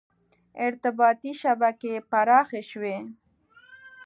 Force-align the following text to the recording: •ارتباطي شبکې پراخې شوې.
•ارتباطي 0.65 1.31
شبکې 1.41 1.93
پراخې 2.09 2.61
شوې. 2.69 2.97